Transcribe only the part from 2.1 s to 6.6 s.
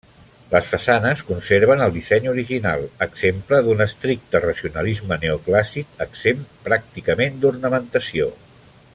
original, exemple d'un estricte racionalisme neoclàssic exempt